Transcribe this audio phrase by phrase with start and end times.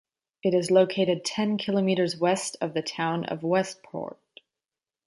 [0.41, 4.17] It is located ten kilometres west of the town of Westport.